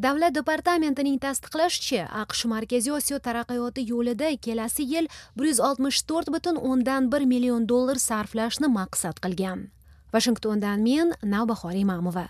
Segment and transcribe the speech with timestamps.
[0.00, 6.56] davlat departamentining tasdiqlashicha aqsh markaziy osiyo taraqqiyoti yo'lida kelasi yil bir yuz oltmish to'rt butun
[6.70, 9.68] o'ndan bir million dollar sarflashni maqsad qilgan.
[10.14, 12.26] Vashingtondan men navbahor imamova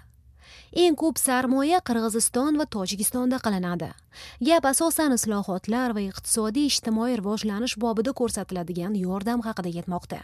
[0.82, 3.90] eng ko'p sarmoya qirg'iziston va tojikistonda qilinadi.
[4.46, 10.20] Gap asosan islohotlar va iqtisodiy ijtimoiy rivojlanish bobida ko'rsatiladigan yordam haqida ketmoqda.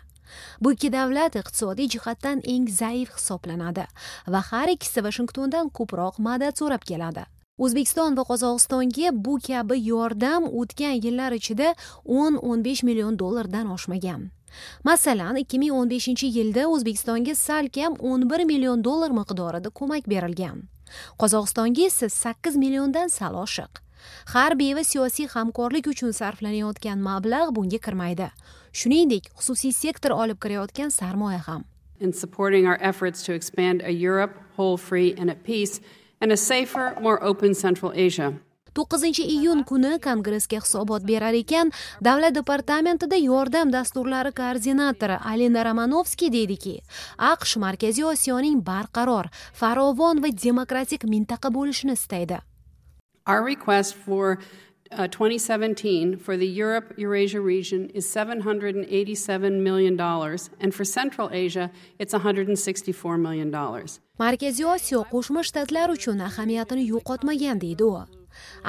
[0.62, 3.86] Bu ikki davlat iqtisodiy jihatdan eng zaif hisoblanadi
[4.34, 7.26] va har ikkisi vashingtondan ko'proq madad so'rab keladi.
[7.58, 11.72] O'zbekiston va qozog'istonga bu kabi yordam o'tgan yillar ichida
[12.04, 14.30] o'n o'n besh million dollardan oshmagan.
[14.84, 20.68] Masalan ikki ming o'n beshinchi yilda o'zbekistonga salkam o'n bir million dollar miqdorida ko'mak berilgan.
[21.20, 23.72] Qozog'istonga esa sakkiz milliondan sal oshiq.
[24.34, 28.28] Harbiy va siyosiy hamkorlik uchun sarflanayotgan mablag' bunga kirmaydi.
[28.72, 31.64] Shuningdek xususiy sektor olib kirayotgan sarmoya ham.
[32.00, 35.80] In supporting our efforts to expand a Europe whole, free, and at peace,
[36.20, 38.34] and a safer, more open Central Asia.
[38.76, 41.70] to'qqizinchi iyun kuni kongressga hisobot berar ekan
[42.08, 46.74] davlat departamentida yordam dasturlari koordinatori alina romanovskiy deydiki
[47.32, 49.30] aqsh markaziy osiyoning barqaror
[49.62, 52.42] farovon va demokratik mintaqa bo'lishini istaydi
[53.26, 54.38] Our request for
[54.92, 60.00] uh, 2017 for the Europe Eurasia region is $787 million,
[60.60, 63.50] and for Central Asia, it's $164 million.
[64.18, 68.15] markaziy osiyo qo'shma shtatlar uchun ahamiyatini yo'qotmagan deydi u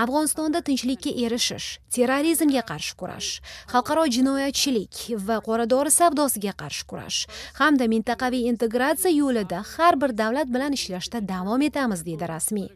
[0.04, 3.30] afg'onistonda tinchlikka erishish terrorizmga qarshi kurash
[3.74, 7.20] xalqaro jinoyatchilik va qora dori savdosiga qarshi kurash
[7.60, 12.70] hamda mintaqaviy integratsiya yo'lida har bir davlat bilan ishlashda davom etamiz deydi rasmiy.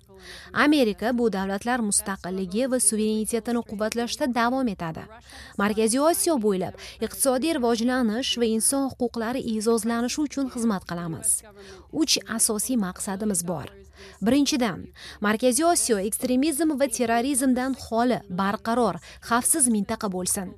[0.53, 5.03] Amerika bu davlatlar mustaqilligi va suverenitetini quvvatlashda davom etadi.
[5.61, 11.29] Markaziy osiyo bo'ylab iqtisodiy rivojlanish va inson huquqlari e'zozlanishi uchun xizmat qilamiz.
[12.01, 13.67] Uch asosiy maqsadimiz bor.
[14.25, 14.79] Birinchidan
[15.27, 18.95] markaziy osiyo ekstremizm va terrorizmdan xoli barqaror
[19.29, 20.49] xavfsiz mintaqa bo'lsin.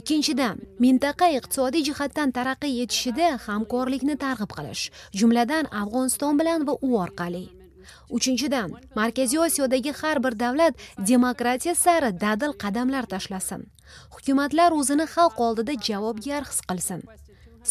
[0.00, 4.82] Ikkinchidan mintaqa iqtisodiy jihatdan taraqqiy etishida hamkorlikni targ'ib qilish
[5.18, 7.44] jumladan afg'oniston bilan va u orqali.
[8.16, 8.68] Uchinchidan
[8.98, 10.74] markaziy osiyodagi har bir davlat
[11.12, 13.62] demokratiya sari dadil qadamlar tashlasin.
[14.14, 17.00] Hukumatlar o'zini xalq oldida javobgar his qilsin.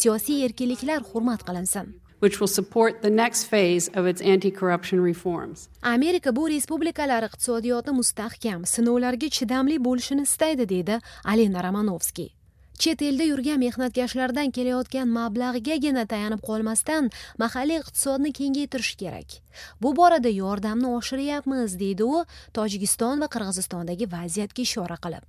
[0.00, 1.86] Siyosiy erkinliklar hurmat qilinsin.
[2.22, 5.68] Which will support the next phase of its anti corruption reforms.
[5.82, 12.30] amerika bu respublikalar iqtisodiyoti mustahkam sinovlarga chidamli bo'lishini istaydi deydi alina romanovskiy
[12.78, 17.10] chet elda yurgan mehnatkashlardan kelayotgan mablag'gagina tayanib qolmasdan
[17.42, 19.30] mahalliy iqtisodni kengaytirish kerak
[19.82, 22.24] bu borada yordamni oshiryapmiz deydi u
[22.58, 25.26] tojikiston va qirg'izistondagi vaziyatga ishora qilib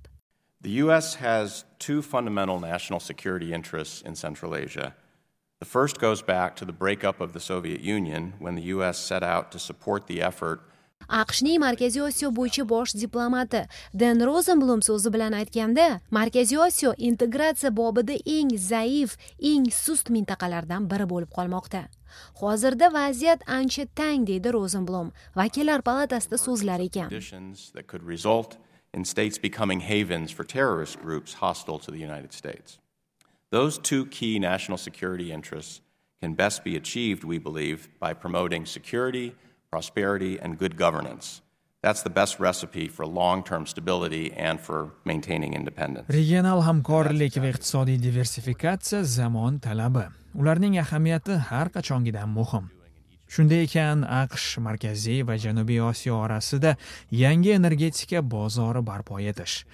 [0.66, 1.14] The U.S.
[1.26, 4.92] has two fundamental national security interests in Central Asia.
[5.60, 8.96] The first goes back to the breakup of the Soviet Union when the U.S.
[8.96, 10.60] set out to support the effort
[11.08, 13.62] aqshning markaziy osiyo bo'yicha bosh diplomati
[13.94, 21.06] den rozenblum so'zi bilan aytganda markaziy osiyo integratsiya bobida eng zaif eng sust mintaqalardan biri
[21.12, 21.82] bo'lib qolmoqda
[22.42, 27.08] hozirda vaziyat ancha tang deydi rozenblum vakillar palatasida so'zlar ekan
[28.94, 32.78] in states becoming havens for terrorist groups hostile to the United States.
[33.50, 35.80] Those two key national security interests
[36.20, 39.34] can best be achieved, we believe, by promoting security,
[39.70, 41.40] prosperity, and good governance.
[41.82, 46.06] That's the best recipe for long term stability and for maintaining independence.
[46.08, 50.04] regional hamkorlik va iqtisodiy diversifikatsiya zamon talabi
[50.34, 52.68] ularning ahamiyati har qachongidan muhim
[53.28, 56.76] shunday ekan aqsh markaziy va janubiy osiyo orasida
[57.22, 59.64] yangi energetika bozori barpo etish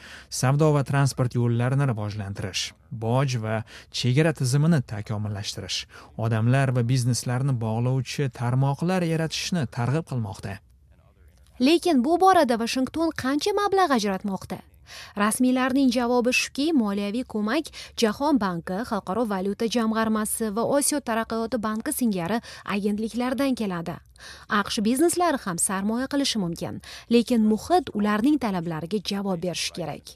[0.41, 2.65] savdo va transport yo'llarini rivojlantirish
[3.05, 3.63] boj va
[4.01, 5.79] chegara tizimini takomillashtirish
[6.27, 10.59] odamlar va bizneslarni bog'lovchi tarmoqlar yaratishni targ'ib qilmoqda.
[11.61, 14.59] Lekin bu borada vashington qancha mablag' ajratmoqda?
[15.25, 17.71] Rasmiylarning javobi shuki moliyaviy ko'mak
[18.03, 22.41] jahon banki xalqaro valyuta jamg'armasi va osiyo taraqqiyoti banki singari
[22.75, 23.97] agentliklardan keladi
[24.61, 26.83] aqsh bizneslari ham sarmoya qilishi mumkin
[27.15, 30.07] lekin muhit ularning talablariga javob berishi kerak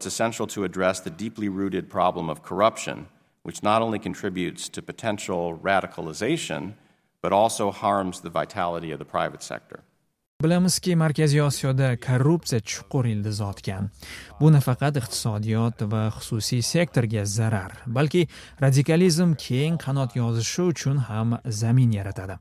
[0.00, 2.96] It's essential to address the deeply rooted problem of corruption,
[3.42, 6.72] which not only contributes to potential radicalization,
[7.20, 9.80] but also harms the vitality of the private sector.
[10.40, 13.90] Bilamizki markaziy osiyoda korrupsiya chuqur ildiz otgan
[14.40, 18.22] bu nafaqat iqtisodiyot va xususiy sektorga zarar balki
[18.64, 22.38] radikalizm keng qanot yozishi uchun ham zamin yaratadi.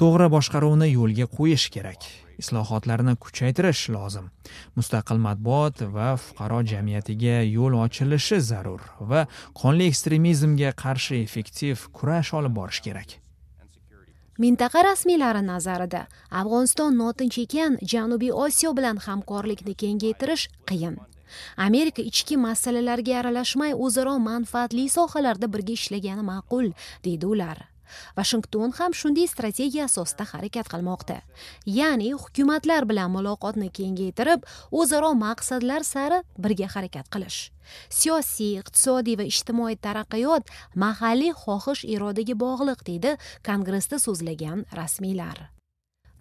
[0.00, 2.10] To'g'ri boshqaruvni yo'lga qo'yish kerak
[2.42, 4.30] islohotlarni kuchaytirish lozim.
[4.74, 8.82] Mustaqil matbuot va fuqaro jamiyatiga yo'l ochilishi zarur
[9.12, 9.26] va
[9.62, 13.21] qonli ekstremizmga qarshi effektiv kurash olib borish kerak.
[14.38, 20.96] Mintaqa rasmiylari nazarida afg'oniston notinch ekan janubiy osiyo bilan hamkorlikni kengaytirish qiyin.
[21.56, 26.72] Amerika ichki masalalarga aralashmay o'zaro manfaatli sohalarda birga ishlagani ma'qul
[27.04, 27.71] deydi ular.
[28.16, 31.20] Vashington ham shunday strategiya asosida harakat qilmoqda.
[31.66, 37.40] Ya'ni hukumatlar bilan muloqotni kengaytirib o'zaro maqsadlar sari birga harakat qilish.
[37.88, 40.50] Siyosiy iqtisodiy va ijtimoiy taraqqiyot
[40.84, 43.16] mahalliy xohish irodaga bog'liq deydi
[43.46, 45.50] kongressda so'zlagan rasmiylar.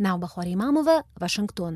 [0.01, 1.75] Navbahor imamova vashington